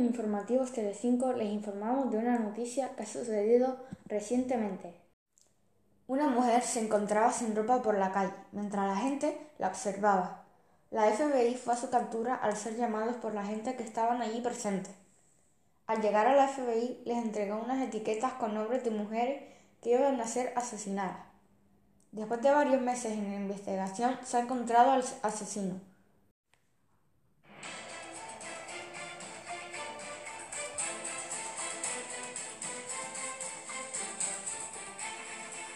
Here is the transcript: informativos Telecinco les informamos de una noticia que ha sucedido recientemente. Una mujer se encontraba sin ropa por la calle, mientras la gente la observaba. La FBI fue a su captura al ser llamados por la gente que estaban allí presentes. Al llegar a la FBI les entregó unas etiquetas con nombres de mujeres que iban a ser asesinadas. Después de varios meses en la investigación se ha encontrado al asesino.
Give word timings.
informativos 0.00 0.72
Telecinco 0.72 1.32
les 1.32 1.52
informamos 1.52 2.10
de 2.10 2.18
una 2.18 2.38
noticia 2.38 2.94
que 2.96 3.02
ha 3.02 3.06
sucedido 3.06 3.78
recientemente. 4.06 4.94
Una 6.06 6.28
mujer 6.28 6.62
se 6.62 6.80
encontraba 6.80 7.32
sin 7.32 7.54
ropa 7.54 7.82
por 7.82 7.98
la 7.98 8.12
calle, 8.12 8.32
mientras 8.52 8.86
la 8.86 8.96
gente 8.96 9.38
la 9.58 9.68
observaba. 9.68 10.44
La 10.90 11.04
FBI 11.10 11.54
fue 11.54 11.74
a 11.74 11.76
su 11.76 11.90
captura 11.90 12.34
al 12.34 12.56
ser 12.56 12.76
llamados 12.76 13.16
por 13.16 13.34
la 13.34 13.44
gente 13.44 13.76
que 13.76 13.82
estaban 13.82 14.22
allí 14.22 14.40
presentes. 14.40 14.94
Al 15.86 16.00
llegar 16.00 16.26
a 16.26 16.34
la 16.34 16.48
FBI 16.48 17.02
les 17.04 17.18
entregó 17.18 17.60
unas 17.62 17.86
etiquetas 17.86 18.32
con 18.34 18.54
nombres 18.54 18.84
de 18.84 18.90
mujeres 18.90 19.42
que 19.82 19.90
iban 19.90 20.20
a 20.20 20.26
ser 20.26 20.52
asesinadas. 20.56 21.28
Después 22.12 22.40
de 22.40 22.50
varios 22.50 22.80
meses 22.80 23.12
en 23.12 23.30
la 23.30 23.36
investigación 23.36 24.18
se 24.24 24.38
ha 24.38 24.40
encontrado 24.40 24.92
al 24.92 25.04
asesino. 25.22 25.80